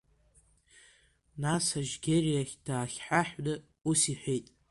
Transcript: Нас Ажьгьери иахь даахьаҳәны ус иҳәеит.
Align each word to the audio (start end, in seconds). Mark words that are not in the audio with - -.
Нас 1.41 1.65
Ажьгьери 1.79 2.31
иахь 2.33 2.55
даахьаҳәны 2.65 3.53
ус 3.89 4.01
иҳәеит. 4.13 4.47